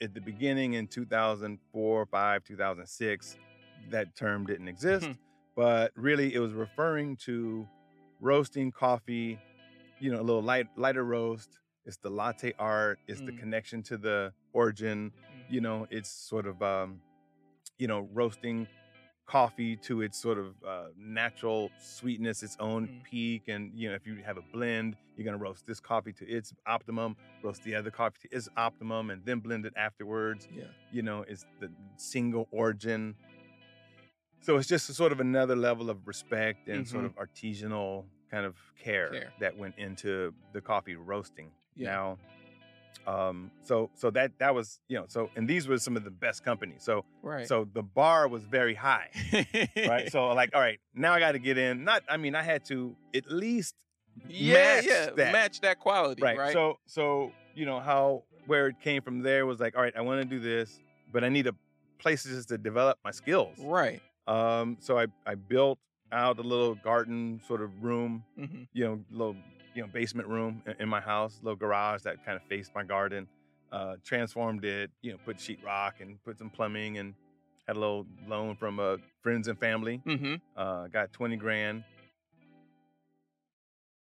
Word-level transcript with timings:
at 0.00 0.14
the 0.14 0.20
beginning 0.20 0.74
in 0.74 0.86
2004, 0.86 2.06
5, 2.06 2.44
2006, 2.44 3.36
that 3.90 4.14
term 4.16 4.46
didn't 4.46 4.68
exist, 4.68 5.06
Hmm. 5.06 5.12
but 5.56 5.92
really 5.94 6.34
it 6.34 6.38
was 6.38 6.52
referring 6.52 7.16
to 7.18 7.66
roasting 8.20 8.70
coffee, 8.72 9.38
you 9.98 10.10
know, 10.10 10.20
a 10.20 10.22
little 10.22 10.42
light 10.42 10.66
lighter 10.76 11.04
roast. 11.04 11.58
It's 11.86 11.96
the 11.96 12.10
latte 12.10 12.52
art, 12.58 12.98
it's 13.08 13.20
the 13.20 13.32
Mm. 13.32 13.38
connection 13.38 13.82
to 13.84 13.96
the 13.96 14.32
origin, 14.52 15.12
you 15.48 15.60
know, 15.60 15.86
it's 15.90 16.10
sort 16.10 16.46
of 16.46 16.62
um, 16.62 17.00
you 17.78 17.86
know, 17.88 18.08
roasting 18.12 18.66
coffee 19.34 19.76
to 19.76 20.02
its 20.02 20.18
sort 20.18 20.38
of 20.38 20.54
uh, 20.66 20.86
natural 20.98 21.70
sweetness, 21.78 22.42
its 22.42 22.56
own 22.58 22.88
Mm. 22.88 23.02
peak. 23.04 23.42
And, 23.46 23.70
you 23.78 23.88
know, 23.88 23.94
if 23.94 24.04
you 24.04 24.16
have 24.24 24.36
a 24.36 24.42
blend, 24.52 24.96
you're 25.16 25.24
going 25.24 25.38
to 25.38 25.42
roast 25.42 25.66
this 25.66 25.78
coffee 25.78 26.12
to 26.14 26.24
its 26.28 26.52
optimum, 26.66 27.16
roast 27.44 27.62
the 27.62 27.76
other 27.76 27.90
coffee 27.92 28.18
to 28.28 28.36
its 28.36 28.48
optimum, 28.56 29.10
and 29.10 29.24
then 29.24 29.38
blend 29.38 29.66
it 29.66 29.74
afterwards. 29.76 30.48
Yeah. 30.52 30.64
You 30.90 31.02
know, 31.02 31.24
it's 31.28 31.44
the 31.60 31.70
single 31.96 32.48
origin. 32.50 33.14
So 34.40 34.56
it's 34.56 34.66
just 34.68 34.90
a 34.90 34.94
sort 34.94 35.12
of 35.12 35.20
another 35.20 35.54
level 35.54 35.90
of 35.90 36.08
respect 36.08 36.66
and 36.68 36.88
sort 36.88 37.04
Mhm. 37.04 37.08
of 37.10 37.14
artisanal 37.16 38.06
kind 38.32 38.44
of 38.46 38.56
care, 38.78 39.10
Care. 39.12 39.32
that 39.38 39.56
went 39.56 39.76
into 39.78 40.34
the 40.52 40.60
coffee 40.60 40.96
roasting. 40.96 41.52
Yeah. 41.76 41.90
Now, 41.90 42.18
um, 43.06 43.50
so 43.62 43.90
so 43.94 44.10
that 44.10 44.32
that 44.38 44.54
was 44.54 44.80
you 44.88 44.96
know 44.98 45.04
so 45.08 45.30
and 45.36 45.48
these 45.48 45.66
were 45.66 45.78
some 45.78 45.96
of 45.96 46.04
the 46.04 46.10
best 46.10 46.44
companies. 46.44 46.82
So 46.82 47.04
Right. 47.22 47.46
so 47.46 47.66
the 47.72 47.82
bar 47.82 48.28
was 48.28 48.44
very 48.44 48.74
high, 48.74 49.08
right? 49.76 50.10
so 50.12 50.28
like, 50.28 50.50
all 50.54 50.60
right, 50.60 50.78
now 50.94 51.12
I 51.14 51.20
got 51.20 51.32
to 51.32 51.38
get 51.38 51.58
in. 51.58 51.84
Not, 51.84 52.02
I 52.08 52.16
mean, 52.16 52.34
I 52.34 52.42
had 52.42 52.64
to 52.66 52.94
at 53.14 53.30
least 53.30 53.74
yeah, 54.28 54.54
match 54.54 54.84
yeah, 54.86 55.10
that. 55.16 55.32
match 55.32 55.60
that 55.62 55.78
quality, 55.78 56.22
right. 56.22 56.38
right? 56.38 56.52
So 56.52 56.78
so 56.86 57.32
you 57.54 57.66
know 57.66 57.80
how 57.80 58.24
where 58.46 58.68
it 58.68 58.80
came 58.80 59.02
from 59.02 59.20
there 59.22 59.46
was 59.46 59.60
like, 59.60 59.76
all 59.76 59.82
right, 59.82 59.94
I 59.96 60.00
want 60.00 60.20
to 60.20 60.26
do 60.26 60.40
this, 60.40 60.78
but 61.12 61.24
I 61.24 61.28
need 61.28 61.46
a 61.46 61.54
places 61.98 62.46
to 62.46 62.58
develop 62.58 62.98
my 63.04 63.10
skills. 63.10 63.56
right. 63.58 64.00
Um, 64.26 64.76
so 64.80 64.98
I 64.98 65.06
I 65.26 65.34
built 65.34 65.78
out 66.12 66.38
a 66.38 66.42
little 66.42 66.74
garden 66.76 67.40
sort 67.46 67.62
of 67.62 67.70
room, 67.82 68.24
hmm 68.36 68.62
you 68.72 68.84
know, 68.84 69.00
little 69.10 69.36
you 69.74 69.82
know 69.82 69.88
basement 69.88 70.28
room 70.28 70.62
in, 70.66 70.74
in 70.80 70.88
my 70.88 71.00
house, 71.00 71.38
little 71.42 71.56
garage 71.56 72.02
that 72.02 72.24
kind 72.24 72.36
of 72.36 72.42
faced 72.48 72.70
my 72.74 72.82
garden. 72.84 73.26
Uh, 73.72 73.94
transformed 74.04 74.64
it, 74.64 74.90
you 75.00 75.12
know, 75.12 75.18
put 75.24 75.36
sheetrock 75.36 75.92
and 76.00 76.22
put 76.24 76.36
some 76.38 76.50
plumbing 76.50 76.98
and 76.98 77.14
had 77.68 77.76
a 77.76 77.78
little 77.78 78.04
loan 78.26 78.56
from 78.56 78.80
uh, 78.80 78.96
friends 79.22 79.46
and 79.46 79.58
family 79.60 80.00
hmm 80.04 80.34
uh, 80.56 80.88
got 80.88 81.12
20 81.12 81.36
grand 81.36 81.84